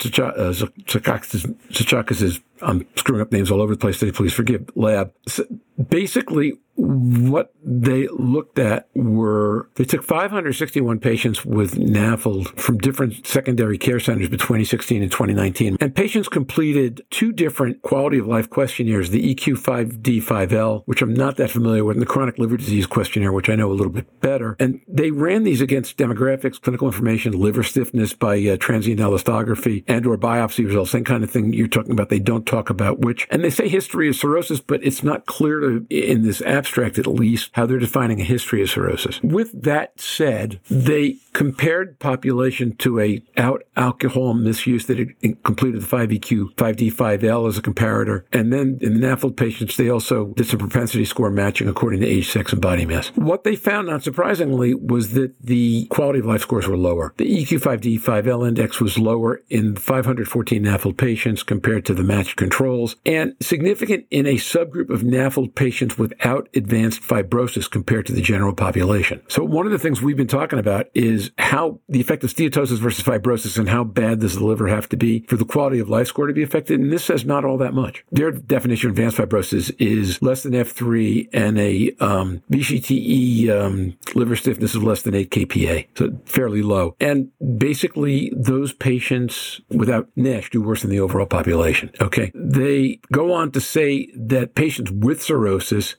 Tsakakis' 0.85 2.41
I'm 2.63 2.81
um, 2.81 2.87
screwing 2.95 3.21
up 3.21 3.33
names 3.33 3.51
all 3.51 3.61
over 3.61 3.75
the 3.75 3.79
place. 3.79 3.99
Please 3.99 4.33
forgive. 4.33 4.71
Lab. 4.77 5.13
Basically, 5.89 6.55
what 6.75 7.53
they 7.63 8.09
looked 8.09 8.59
at 8.59 8.89
were 8.95 9.69
they 9.75 9.85
took 9.85 10.03
561 10.03 11.01
patients 11.01 11.45
with 11.45 11.75
NAFLD 11.75 12.59
from 12.59 12.79
different 12.79 13.27
secondary 13.27 13.77
care 13.77 14.01
centers 14.01 14.29
between 14.29 14.61
2016 14.61 15.03
and 15.03 15.13
2019. 15.13 15.77
And 15.81 15.95
patients 15.95 16.29
completed 16.29 17.03
two 17.11 17.33
different 17.33 17.83
quality 17.83 18.19
of 18.19 18.27
life 18.27 18.49
questionnaires, 18.49 19.11
the 19.11 19.35
EQ5D5L, 19.35 20.83
which 20.87 21.03
I'm 21.03 21.13
not 21.13 21.37
that 21.37 21.51
familiar 21.51 21.85
with, 21.85 21.97
and 21.97 22.03
the 22.03 22.07
chronic 22.07 22.39
liver 22.39 22.57
disease 22.57 22.87
questionnaire, 22.87 23.33
which 23.33 23.51
I 23.51 23.55
know 23.55 23.71
a 23.71 23.75
little 23.75 23.93
bit 23.93 24.21
better. 24.21 24.57
And 24.59 24.81
they 24.89 25.11
ran 25.11 25.45
these 25.45 25.61
against 25.61 25.99
demographics, 25.99 26.61
clinical 26.61 26.89
information, 26.89 27.33
liver 27.33 27.63
stiffness 27.63 28.15
by 28.15 28.39
uh, 28.47 28.57
transient 28.57 29.01
elastography 29.01 29.85
and 29.87 30.07
or 30.07 30.17
biopsy 30.17 30.65
results, 30.65 30.91
same 30.91 31.05
kind 31.05 31.23
of 31.23 31.31
thing 31.31 31.53
you're 31.53 31.69
talking 31.69 31.93
about. 31.93 32.09
They 32.09 32.19
don't 32.19 32.47
talk 32.47 32.71
about 32.71 33.01
which, 33.01 33.29
and 33.31 33.45
they 33.45 33.51
say 33.51 33.69
history 33.69 34.09
of 34.09 34.17
cirrhosis, 34.17 34.61
but 34.61 34.83
it's 34.83 35.03
not 35.03 35.27
clear 35.27 35.61
to, 35.61 35.72
in 35.91 36.23
this 36.23 36.43
abstract 36.43 36.99
at 36.99 37.07
least 37.07 37.51
how 37.55 37.67
they're 37.67 37.79
defining 37.79 38.21
a 38.21 38.25
history 38.25 38.63
of 38.63 38.71
cirrhosis. 38.71 39.21
With 39.23 39.63
that 39.63 40.01
said, 40.01 40.61
they 40.71 41.19
compared 41.33 41.99
population 41.99 42.77
to 42.77 43.01
a 43.01 43.23
out 43.37 43.63
alcohol 43.77 44.35
misuse 44.35 44.87
that 44.87 44.99
completed 45.43 45.83
the 45.83 45.87
5EQ, 45.87 46.55
5D, 46.55 46.93
5L 46.93 47.49
as 47.49 47.59
a 47.59 47.63
comparator. 47.63 48.25
And 48.33 48.53
then 48.53 48.79
in 48.81 49.01
the 49.01 49.07
NAFLD 49.07 49.37
patients, 49.37 49.77
they 49.77 49.89
also 49.89 50.27
did 50.35 50.47
some 50.47 50.59
propensity 50.59 51.05
score 51.05 51.31
matching 51.31 51.69
according 51.69 52.01
to 52.01 52.07
age, 52.07 52.29
sex, 52.29 52.53
and 52.53 52.61
body 52.61 52.87
mass. 52.87 53.09
What 53.15 53.45
they 53.45 53.57
found, 53.57 53.89
not 53.89 54.03
surprisingly, 54.03 54.75
was 54.75 55.13
that 55.13 55.35
the 55.41 55.87
quality 55.87 56.21
of 56.21 56.27
life 56.27 56.43
scores 56.43 56.67
were 56.69 56.77
lower. 56.77 57.15
The 57.17 57.45
EQ5D, 57.45 58.01
5L 58.01 58.47
index 58.47 58.81
was 58.81 58.99
lower 58.99 59.41
in 59.49 59.77
514 59.77 60.65
NAFLD 60.65 60.97
patients 60.97 61.43
compared 61.43 61.85
to 61.87 61.95
the 61.95 62.03
matched 62.03 62.37
controls 62.37 62.97
and 63.07 63.35
significant 63.41 64.07
in 64.11 64.27
a 64.27 64.35
subgroup 64.35 64.91
of 64.91 65.03
NAFLD 65.03 65.52
patients 65.55 65.99
without 65.99 66.49
advanced 66.55 67.03
fibrosis 67.03 67.71
compared 67.71 68.07
to 68.07 68.13
the 68.13 68.23
general 68.23 68.55
population. 68.55 69.23
So 69.29 69.45
one 69.45 69.67
of 69.67 69.73
the 69.73 69.79
things 69.79 70.01
we've 70.01 70.17
been 70.17 70.27
talking 70.27 70.59
about 70.59 70.87
is 70.95 71.31
how 71.39 71.81
the 71.89 72.01
effect 72.01 72.25
of 72.25 72.31
steatosis 72.31 72.79
versus 72.79 73.05
fibrosis 73.05 73.59
and 73.59 73.69
how 73.69 73.85
bad 73.85 74.21
does 74.21 74.37
the 74.37 74.45
liver 74.45 74.69
have 74.69 74.89
to 74.91 74.97
be 74.97 75.25
for 75.29 75.37
the 75.37 75.45
quality 75.45 75.79
of 75.79 75.89
life 75.89 76.09
score 76.09 76.27
to 76.27 76.33
be 76.33 76.43
affected. 76.43 76.81
And 76.81 76.93
this 76.93 77.05
says 77.05 77.25
not 77.25 77.45
all 77.45 77.59
that 77.59 77.75
much. 77.75 78.05
Their 78.11 78.31
definition 78.31 78.91
of 78.91 78.97
advanced 78.97 79.19
fibrosis 79.19 79.75
is 79.79 80.21
less 80.23 80.43
than 80.43 80.53
F3 80.53 81.29
and 81.33 81.59
a 81.59 81.93
um, 82.01 82.43
VCTE 82.51 83.49
um, 83.51 83.97
liver 84.15 84.37
stiffness 84.37 84.75
of 84.75 84.83
less 84.83 85.03
than 85.03 85.15
8 85.15 85.31
kPa. 85.31 85.87
So 85.97 86.19
fairly 86.25 86.63
low. 86.63 86.97
And 87.01 87.31
basically 87.59 88.33
those 88.35 88.73
patients 88.73 89.61
without 89.69 90.09
NASH 90.17 90.51
do 90.51 90.63
worse 90.63 90.83
than 90.83 90.91
the 90.91 91.01
overall 91.01 91.27
population. 91.27 91.91
Okay. 92.01 92.33
They 92.35 93.01
go 93.11 93.33
on 93.33 93.53
to 93.53 93.61
say 93.61 94.09
that 94.17 94.55
patients 94.55 94.91
with 94.91 95.23
cirrhosis 95.23 95.42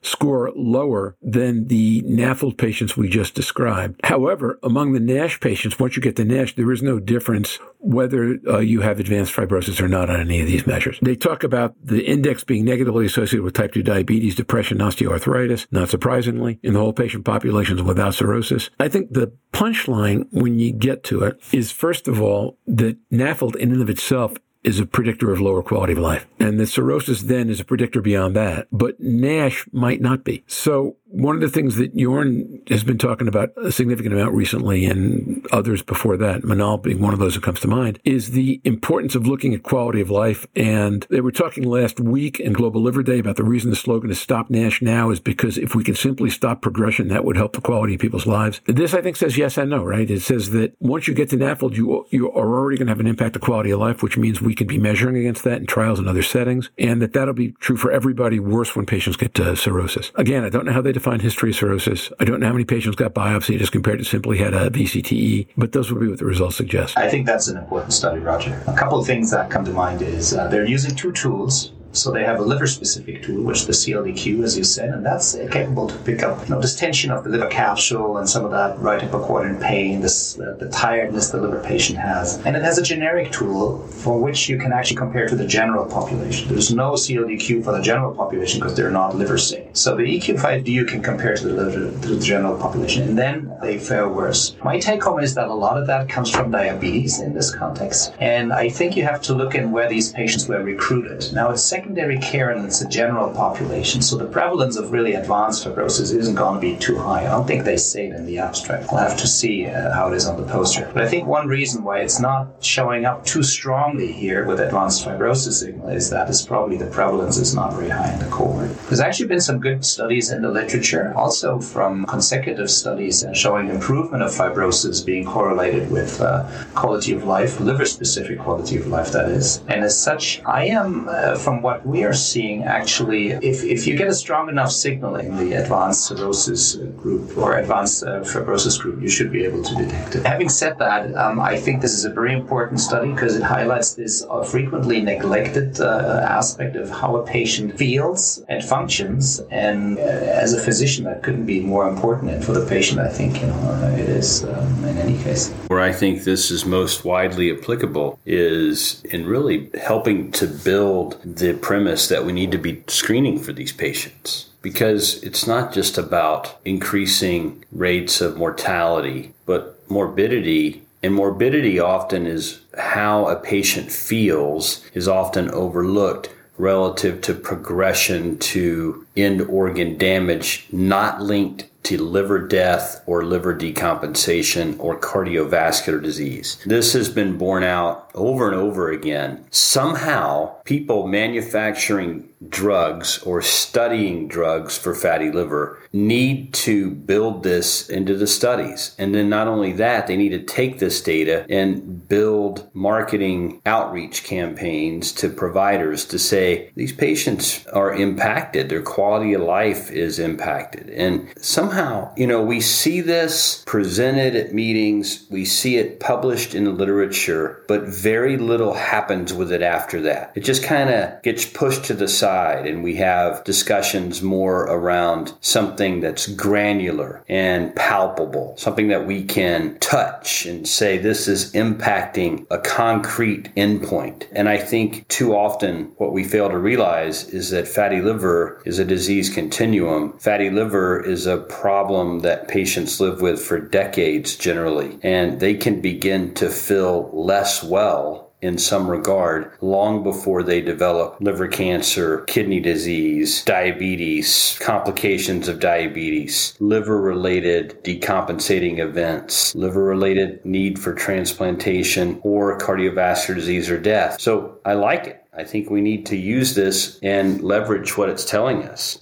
score 0.01 0.51
lower 0.55 1.15
than 1.21 1.67
the 1.67 2.01
NAFLD 2.03 2.57
patients 2.57 2.97
we 2.97 3.09
just 3.09 3.35
described. 3.35 3.99
However, 4.03 4.59
among 4.63 4.93
the 4.93 4.99
NASH 4.99 5.39
patients, 5.39 5.79
once 5.79 5.95
you 5.95 6.01
get 6.01 6.15
to 6.17 6.25
NASH, 6.25 6.55
there 6.55 6.71
is 6.71 6.81
no 6.81 6.99
difference 6.99 7.59
whether 7.79 8.39
uh, 8.47 8.59
you 8.59 8.81
have 8.81 8.99
advanced 8.99 9.35
fibrosis 9.35 9.81
or 9.81 9.89
not 9.89 10.09
on 10.09 10.21
any 10.21 10.39
of 10.39 10.47
these 10.47 10.65
measures. 10.65 10.97
They 11.01 11.15
talk 11.15 11.43
about 11.43 11.75
the 11.83 12.05
index 12.05 12.43
being 12.43 12.63
negatively 12.63 13.05
associated 13.05 13.43
with 13.43 13.53
type 13.53 13.73
2 13.73 13.83
diabetes, 13.83 14.35
depression, 14.35 14.77
osteoarthritis, 14.77 15.67
not 15.71 15.89
surprisingly, 15.89 16.59
in 16.63 16.73
the 16.73 16.79
whole 16.79 16.93
patient 16.93 17.25
populations 17.25 17.81
without 17.81 18.15
cirrhosis. 18.15 18.69
I 18.79 18.87
think 18.87 19.11
the 19.11 19.33
punchline 19.51 20.27
when 20.31 20.59
you 20.59 20.71
get 20.71 21.03
to 21.05 21.23
it 21.23 21.39
is 21.51 21.71
first 21.71 22.07
of 22.07 22.21
all 22.21 22.57
that 22.67 22.97
NAFLD 23.11 23.55
in 23.57 23.73
and 23.73 23.81
of 23.81 23.89
itself 23.89 24.33
is 24.63 24.79
a 24.79 24.85
predictor 24.85 25.31
of 25.31 25.41
lower 25.41 25.61
quality 25.61 25.93
of 25.93 25.99
life. 25.99 26.25
And 26.39 26.59
the 26.59 26.65
cirrhosis 26.65 27.23
then 27.23 27.49
is 27.49 27.59
a 27.59 27.65
predictor 27.65 28.01
beyond 28.01 28.35
that. 28.35 28.67
But 28.71 28.99
NASH 28.99 29.67
might 29.71 30.01
not 30.01 30.23
be. 30.23 30.43
So 30.47 30.97
one 31.13 31.35
of 31.35 31.41
the 31.41 31.49
things 31.49 31.75
that 31.75 31.95
Jorn 31.95 32.67
has 32.69 32.83
been 32.83 32.97
talking 32.97 33.27
about 33.27 33.51
a 33.55 33.71
significant 33.71 34.15
amount 34.15 34.33
recently 34.33 34.85
and 34.85 35.45
others 35.51 35.83
before 35.83 36.17
that, 36.17 36.41
Manal 36.41 36.81
being 36.81 36.99
one 36.99 37.13
of 37.13 37.19
those 37.19 37.35
who 37.35 37.41
comes 37.41 37.59
to 37.59 37.67
mind, 37.67 37.99
is 38.03 38.31
the 38.31 38.59
importance 38.63 39.13
of 39.13 39.27
looking 39.27 39.53
at 39.53 39.61
quality 39.61 40.01
of 40.01 40.09
life. 40.09 40.47
And 40.55 41.05
they 41.11 41.21
were 41.21 41.31
talking 41.31 41.65
last 41.65 41.99
week 41.99 42.39
in 42.39 42.53
Global 42.53 42.81
Liver 42.81 43.03
Day 43.03 43.19
about 43.19 43.35
the 43.35 43.43
reason 43.43 43.69
the 43.69 43.75
slogan 43.75 44.09
is 44.09 44.19
Stop 44.19 44.49
NASH 44.49 44.81
Now 44.81 45.11
is 45.11 45.19
because 45.19 45.59
if 45.59 45.75
we 45.75 45.83
can 45.83 45.93
simply 45.93 46.31
stop 46.31 46.63
progression, 46.63 47.09
that 47.09 47.23
would 47.23 47.37
help 47.37 47.53
the 47.53 47.61
quality 47.61 47.93
of 47.93 48.01
people's 48.01 48.25
lives. 48.25 48.59
This, 48.65 48.95
I 48.95 49.03
think, 49.03 49.15
says 49.15 49.37
yes 49.37 49.55
and 49.59 49.69
no, 49.69 49.83
right? 49.83 50.09
It 50.09 50.21
says 50.21 50.49
that 50.49 50.75
once 50.79 51.07
you 51.07 51.13
get 51.13 51.29
to 51.29 51.37
NAFLD, 51.37 51.75
you, 51.75 52.07
you 52.09 52.31
are 52.31 52.57
already 52.57 52.77
going 52.77 52.87
to 52.87 52.91
have 52.91 52.99
an 52.99 53.07
impact 53.07 53.35
on 53.37 53.41
quality 53.41 53.69
of 53.69 53.79
life, 53.79 54.01
which 54.01 54.17
means 54.17 54.41
we 54.41 54.55
can 54.55 54.65
be 54.65 54.79
measuring 54.79 55.15
against 55.17 55.43
that 55.43 55.59
in 55.59 55.67
trials 55.67 55.99
and 55.99 56.09
other 56.09 56.23
settings, 56.23 56.71
and 56.79 57.03
that 57.03 57.13
that'll 57.13 57.35
be 57.35 57.51
true 57.59 57.77
for 57.77 57.91
everybody, 57.91 58.39
worse 58.39 58.75
when 58.75 58.87
patients 58.87 59.15
get 59.15 59.35
to 59.35 59.55
cirrhosis. 59.55 60.11
Again, 60.15 60.43
I 60.43 60.49
don't 60.49 60.65
know 60.65 60.73
how 60.73 60.81
they 60.81 60.91
define 60.91 61.02
history 61.21 61.51
of 61.51 61.55
cirrhosis. 61.55 62.11
I 62.19 62.25
don't 62.25 62.39
know 62.39 62.47
how 62.47 62.53
many 62.53 62.65
patients 62.65 62.95
got 62.95 63.13
biopsy 63.13 63.59
as 63.59 63.69
compared 63.69 63.99
to 63.99 64.05
simply 64.05 64.37
had 64.37 64.53
a 64.53 64.69
VCTE, 64.69 65.47
but 65.57 65.71
those 65.71 65.91
would 65.91 65.99
be 65.99 66.07
what 66.07 66.19
the 66.19 66.25
results 66.25 66.55
suggest. 66.55 66.97
I 66.97 67.09
think 67.09 67.25
that's 67.25 67.47
an 67.47 67.57
important 67.57 67.93
study, 67.93 68.19
Roger. 68.19 68.61
A 68.67 68.73
couple 68.73 68.99
of 68.99 69.05
things 69.05 69.31
that 69.31 69.49
come 69.49 69.65
to 69.65 69.71
mind 69.71 70.01
is 70.01 70.33
uh, 70.33 70.47
they're 70.47 70.65
using 70.65 70.95
two 70.95 71.11
tools 71.11 71.71
so 71.93 72.11
they 72.11 72.23
have 72.23 72.39
a 72.39 72.43
liver-specific 72.43 73.23
tool, 73.23 73.43
which 73.43 73.65
the 73.65 73.71
CLDQ, 73.71 74.43
as 74.43 74.57
you 74.57 74.63
said, 74.63 74.89
and 74.89 75.05
that's 75.05 75.35
capable 75.51 75.87
to 75.87 75.97
pick 75.99 76.23
up 76.23 76.43
you 76.43 76.55
know, 76.55 76.61
distension 76.61 77.11
of 77.11 77.23
the 77.23 77.29
liver 77.29 77.47
capsule 77.47 78.17
and 78.17 78.27
some 78.27 78.43
of 78.43 78.51
that 78.51 78.79
right 78.79 79.03
upper 79.03 79.19
quadrant 79.19 79.61
pain, 79.61 80.01
this, 80.01 80.39
uh, 80.39 80.55
the 80.59 80.69
tiredness 80.69 81.29
the 81.29 81.39
liver 81.39 81.61
patient 81.63 81.99
has. 81.99 82.37
And 82.45 82.55
it 82.55 82.63
has 82.63 82.77
a 82.77 82.83
generic 82.83 83.31
tool 83.31 83.87
for 83.87 84.19
which 84.19 84.49
you 84.49 84.57
can 84.57 84.73
actually 84.73 84.97
compare 84.97 85.27
to 85.27 85.35
the 85.35 85.45
general 85.45 85.85
population. 85.85 86.49
There's 86.49 86.73
no 86.73 86.93
CLDQ 86.93 87.63
for 87.63 87.71
the 87.71 87.81
general 87.81 88.13
population 88.13 88.59
because 88.59 88.75
they're 88.75 88.91
not 88.91 89.15
liver 89.15 89.37
sick. 89.37 89.69
So 89.73 89.95
the 89.95 90.03
EQ5D 90.03 90.67
you 90.67 90.85
can 90.85 91.01
compare 91.01 91.35
to 91.35 91.47
the, 91.47 91.53
liver, 91.53 92.01
to 92.01 92.07
the 92.15 92.19
general 92.19 92.57
population, 92.57 93.03
and 93.03 93.17
then 93.17 93.55
they 93.61 93.77
fare 93.77 94.09
worse. 94.09 94.55
My 94.63 94.79
take 94.79 95.03
home 95.03 95.19
is 95.19 95.35
that 95.35 95.47
a 95.47 95.53
lot 95.53 95.77
of 95.77 95.87
that 95.87 96.09
comes 96.09 96.31
from 96.31 96.51
diabetes 96.51 97.19
in 97.19 97.33
this 97.33 97.53
context, 97.53 98.13
and 98.19 98.51
I 98.51 98.69
think 98.69 98.95
you 98.95 99.03
have 99.03 99.21
to 99.23 99.33
look 99.33 99.55
in 99.55 99.71
where 99.71 99.89
these 99.89 100.11
patients 100.11 100.47
were 100.47 100.63
recruited. 100.63 101.31
Now 101.33 101.51
it's 101.51 101.63
secondary 101.83 102.17
care 102.19 102.49
and 102.49 102.65
it's 102.65 102.81
a 102.81 102.87
general 102.87 103.29
population, 103.33 104.01
so 104.01 104.15
the 104.15 104.25
prevalence 104.25 104.77
of 104.77 104.93
really 104.93 105.15
advanced 105.15 105.65
fibrosis 105.65 106.15
isn't 106.15 106.35
going 106.35 106.55
to 106.55 106.61
be 106.61 106.77
too 106.77 106.97
high. 106.97 107.25
I 107.25 107.31
don't 107.31 107.45
think 107.45 107.65
they 107.65 107.75
say 107.75 108.07
it 108.07 108.15
in 108.15 108.25
the 108.25 108.37
abstract. 108.37 108.89
We'll 108.89 109.01
have 109.01 109.17
to 109.17 109.27
see 109.27 109.65
uh, 109.65 109.93
how 109.93 110.07
it 110.09 110.15
is 110.15 110.25
on 110.25 110.37
the 110.37 110.47
poster. 110.47 110.89
But 110.93 111.03
I 111.03 111.09
think 111.09 111.27
one 111.27 111.49
reason 111.49 111.83
why 111.83 111.99
it's 111.99 112.21
not 112.21 112.63
showing 112.63 113.03
up 113.03 113.25
too 113.25 113.43
strongly 113.43 114.13
here 114.13 114.45
with 114.45 114.61
advanced 114.61 115.05
fibrosis 115.05 115.59
signal 115.59 115.89
is 115.89 116.09
that 116.09 116.29
it's 116.29 116.45
probably 116.45 116.77
the 116.77 116.85
prevalence 116.85 117.37
is 117.37 117.53
not 117.53 117.73
very 117.73 117.89
high 117.89 118.13
in 118.13 118.19
the 118.19 118.31
cohort. 118.31 118.71
There's 118.87 119.01
actually 119.01 119.27
been 119.27 119.41
some 119.41 119.59
good 119.59 119.83
studies 119.83 120.31
in 120.31 120.41
the 120.41 120.51
literature, 120.51 121.13
also 121.17 121.59
from 121.59 122.05
consecutive 122.05 122.71
studies 122.71 123.25
showing 123.33 123.67
improvement 123.67 124.23
of 124.23 124.31
fibrosis 124.31 125.05
being 125.05 125.25
correlated 125.25 125.91
with 125.91 126.21
uh, 126.21 126.47
quality 126.75 127.11
of 127.11 127.25
life, 127.25 127.59
liver 127.59 127.85
specific 127.85 128.39
quality 128.39 128.77
of 128.77 128.87
life, 128.87 129.11
that 129.11 129.27
is. 129.27 129.57
And 129.67 129.83
as 129.83 130.01
such, 130.01 130.41
I 130.45 130.67
am, 130.67 131.09
uh, 131.09 131.35
from 131.35 131.61
what 131.61 131.72
what 131.73 131.85
we 131.87 132.03
are 132.03 132.13
seeing 132.13 132.63
actually, 132.63 133.31
if, 133.31 133.63
if 133.63 133.87
you 133.87 133.97
get 133.97 134.07
a 134.07 134.13
strong 134.13 134.47
enough 134.49 134.71
signal 134.71 135.15
in 135.15 135.35
the 135.37 135.53
advanced 135.53 136.05
cirrhosis 136.05 136.75
group 137.03 137.35
or 137.37 137.57
advanced 137.57 138.03
uh, 138.03 138.21
fibrosis 138.31 138.79
group, 138.79 139.01
you 139.01 139.09
should 139.09 139.31
be 139.31 139.43
able 139.43 139.63
to 139.63 139.73
detect 139.75 140.15
it. 140.15 140.25
Having 140.25 140.49
said 140.49 140.77
that, 140.77 141.13
um, 141.15 141.39
I 141.39 141.55
think 141.57 141.81
this 141.81 141.93
is 141.93 142.05
a 142.05 142.13
very 142.19 142.33
important 142.33 142.79
study 142.79 143.11
because 143.11 143.35
it 143.35 143.43
highlights 143.43 143.95
this 143.95 144.23
uh, 144.29 144.43
frequently 144.43 145.01
neglected 145.01 145.79
uh, 145.79 146.25
aspect 146.39 146.75
of 146.75 146.89
how 146.89 147.15
a 147.15 147.25
patient 147.25 147.77
feels 147.77 148.43
and 148.49 148.63
functions. 148.63 149.41
And 149.49 149.97
uh, 149.97 150.01
as 150.43 150.53
a 150.53 150.61
physician, 150.61 151.05
that 151.05 151.23
couldn't 151.23 151.47
be 151.47 151.59
more 151.59 151.87
important. 151.89 152.31
And 152.31 152.45
for 152.45 152.53
the 152.53 152.65
patient, 152.67 152.99
I 152.99 153.09
think 153.09 153.41
you 153.41 153.47
know 153.47 153.95
it 153.97 154.09
is 154.09 154.43
um, 154.43 154.85
in 154.85 154.97
any 154.97 155.17
case. 155.23 155.49
Where 155.67 155.81
I 155.81 155.91
think 155.91 156.23
this 156.23 156.51
is 156.51 156.65
most 156.65 157.03
widely 157.03 157.51
applicable 157.51 158.19
is 158.25 159.03
in 159.05 159.25
really 159.25 159.71
helping 159.81 160.31
to 160.33 160.45
build 160.47 161.19
the 161.23 161.53
premise 161.63 162.07
that 162.09 162.25
we 162.25 162.33
need 162.33 162.51
to 162.51 162.57
be 162.59 162.83
screening 162.87 163.39
for 163.39 163.53
these 163.53 163.71
patients 163.71 164.49
because 164.61 165.23
it's 165.23 165.47
not 165.47 165.73
just 165.73 165.97
about 165.97 166.57
increasing 166.65 167.65
rates 167.71 168.21
of 168.21 168.37
mortality, 168.37 169.33
but 169.45 169.79
morbidity. 169.89 170.83
And 171.01 171.15
morbidity 171.15 171.79
often 171.79 172.27
is 172.27 172.61
how 172.77 173.27
a 173.27 173.35
patient 173.35 173.91
feels 173.91 174.83
is 174.93 175.07
often 175.07 175.49
overlooked 175.51 176.29
relative 176.57 177.21
to 177.21 177.33
progression 177.33 178.37
to 178.37 179.05
end 179.17 179.41
organ 179.41 179.97
damage, 179.97 180.67
not 180.71 181.21
linked 181.21 181.65
to 181.83 182.01
liver 182.01 182.39
death 182.39 183.01
or 183.05 183.23
liver 183.23 183.53
decompensation 183.53 184.79
or 184.79 184.99
cardiovascular 184.99 186.01
disease. 186.01 186.57
This 186.65 186.93
has 186.93 187.09
been 187.09 187.37
borne 187.37 187.63
out 187.63 188.09
over 188.13 188.47
and 188.47 188.55
over 188.55 188.89
again. 188.89 189.45
Somehow, 189.51 190.55
people 190.63 191.07
manufacturing 191.07 192.29
drugs 192.49 193.19
or 193.19 193.41
studying 193.41 194.27
drugs 194.27 194.77
for 194.77 194.93
fatty 194.93 195.31
liver 195.31 195.79
need 195.91 196.53
to 196.53 196.89
build 196.89 197.43
this 197.43 197.89
into 197.89 198.15
the 198.15 198.27
studies. 198.27 198.95
And 198.97 199.13
then 199.13 199.29
not 199.29 199.47
only 199.47 199.73
that, 199.73 200.07
they 200.07 200.17
need 200.17 200.29
to 200.29 200.43
take 200.43 200.79
this 200.79 201.01
data 201.01 201.45
and 201.49 202.07
build 202.07 202.69
marketing 202.73 203.61
outreach 203.65 204.23
campaigns 204.23 205.11
to 205.13 205.29
providers 205.29 206.05
to 206.05 206.19
say 206.19 206.71
these 206.75 206.93
patients 206.93 207.65
are 207.67 207.93
impacted, 207.93 208.69
their 208.69 208.81
quality 208.81 209.33
of 209.33 209.41
life 209.41 209.91
is 209.91 210.19
impacted. 210.19 210.89
And 210.89 211.31
somehow, 211.37 212.13
you 212.17 212.27
know, 212.27 212.41
we 212.41 212.59
see 212.59 213.01
this 213.01 213.63
presented 213.65 214.35
at 214.35 214.53
meetings, 214.53 215.27
we 215.29 215.45
see 215.45 215.77
it 215.77 215.99
published 215.99 216.55
in 216.55 216.63
the 216.63 216.71
literature, 216.71 217.63
but 217.67 217.83
very 217.83 218.37
little 218.37 218.73
happens 218.73 219.31
with 219.33 219.51
it 219.51 219.61
after 219.61 220.01
that. 220.01 220.31
It 220.35 220.43
just 220.43 220.63
kind 220.63 220.89
of 220.89 221.21
gets 221.21 221.45
pushed 221.45 221.85
to 221.85 221.93
the 221.93 222.07
side 222.07 222.32
side 222.33 222.65
and 222.65 222.83
we 222.83 222.95
have 222.95 223.43
discussions 223.43 224.21
more 224.21 224.63
around 224.63 225.33
something 225.41 226.01
that's 226.01 226.25
granular 226.27 227.23
and 227.29 227.75
palpable, 227.75 228.55
something 228.57 228.87
that 228.87 229.05
we 229.05 229.23
can 229.23 229.77
touch 229.79 230.45
and 230.47 230.67
say 230.67 230.97
this 230.97 231.27
is 231.27 231.51
impacting 231.53 232.45
a 232.49 232.57
concrete 232.57 233.53
endpoint. 233.55 234.25
And 234.31 234.49
I 234.49 234.57
think 234.57 235.07
too 235.09 235.35
often 235.35 235.91
what 235.97 236.13
we 236.13 236.23
fail 236.23 236.49
to 236.49 236.57
realize 236.57 237.29
is 237.29 237.51
that 237.51 237.67
fatty 237.67 238.01
liver 238.01 238.61
is 238.65 238.79
a 238.79 238.85
disease 238.85 239.29
continuum. 239.29 240.17
Fatty 240.17 240.49
liver 240.49 241.03
is 241.03 241.27
a 241.27 241.37
problem 241.37 242.21
that 242.21 242.47
patients 242.47 242.99
live 242.99 243.21
with 243.21 243.39
for 243.39 243.59
decades 243.59 244.35
generally, 244.35 244.97
and 245.03 245.39
they 245.39 245.53
can 245.53 245.81
begin 245.81 246.33
to 246.33 246.49
feel 246.49 247.09
less 247.13 247.63
well 247.63 248.22
in 248.43 248.57
some 248.57 248.89
regard 248.89 249.51
long 249.61 250.03
before 250.03 250.43
they 250.43 250.61
develop 250.61 251.15
liver 251.21 251.47
cancer, 251.47 252.19
kidney 252.21 252.59
disease, 252.59 253.43
diabetes, 253.45 254.59
complications 254.61 255.47
of 255.47 255.59
diabetes, 255.59 256.55
liver 256.59 257.01
related 257.01 257.81
decompensating 257.83 258.79
events, 258.79 259.55
liver 259.55 259.83
related 259.83 260.43
need 260.45 260.77
for 260.77 260.93
transplantation, 260.93 262.19
or 262.23 262.57
cardiovascular 262.59 263.35
disease 263.35 263.69
or 263.69 263.79
death. 263.79 264.19
So 264.19 264.59
I 264.65 264.73
like 264.73 265.07
it. 265.07 265.25
I 265.35 265.43
think 265.43 265.69
we 265.69 265.81
need 265.81 266.05
to 266.07 266.17
use 266.17 266.53
this 266.53 266.99
and 267.01 267.41
leverage 267.41 267.97
what 267.97 268.09
it's 268.09 268.25
telling 268.25 268.63
us. 268.63 268.99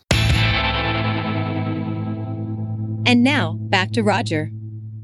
And 3.06 3.24
now, 3.24 3.54
back 3.60 3.92
to 3.92 4.04
Roger. 4.04 4.52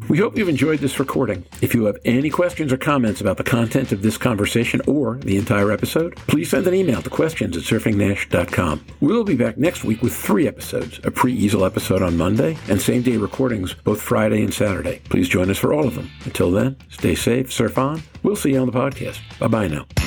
We 0.10 0.18
hope 0.20 0.38
you've 0.38 0.48
enjoyed 0.50 0.80
this 0.80 1.00
recording. 1.00 1.44
If 1.62 1.74
you 1.74 1.86
have 1.86 1.98
any 2.06 2.30
questions 2.30 2.72
or 2.72 2.78
comments 2.78 3.20
about 3.20 3.38
the 3.38 3.44
content 3.44 3.92
of 3.92 4.02
this 4.02 4.18
conversation 4.18 4.82
or 4.88 5.16
the 5.18 5.38
entire 5.38 5.72
episode, 5.72 6.16
please 6.28 6.50
send 6.50 6.66
an 6.68 6.74
email 6.74 7.02
to 7.02 7.10
questions 7.10 7.58
at 7.58 7.64
surfingnash.com. 7.64 8.86
We'll 9.02 9.24
be 9.26 9.36
back 9.36 9.58
next 9.58 9.84
week 9.84 10.02
with 10.02 10.16
three 10.16 10.48
episodes 10.48 11.00
a 11.04 11.12
pre 11.12 11.38
EASL 11.38 11.66
episode 11.66 12.02
on 12.02 12.16
Monday 12.16 12.58
and 12.70 12.82
same 12.82 13.02
day 13.02 13.18
recordings 13.18 13.74
both 13.74 14.02
Friday 14.02 14.44
and 14.44 14.54
Saturday. 14.54 15.02
Please 15.10 15.28
join 15.28 15.50
us 15.50 15.58
for 15.58 15.74
all 15.74 15.86
of 15.88 15.96
them. 15.96 16.10
Until 16.26 16.52
then, 16.52 16.78
stay 16.90 17.16
safe, 17.16 17.52
surf 17.52 17.78
on. 17.78 18.02
We'll 18.24 18.36
see 18.36 18.52
you 18.54 18.60
on 18.60 18.68
the 18.68 18.74
podcast. 18.74 19.20
Bye 19.40 19.48
bye 19.48 19.68
now. 19.68 20.07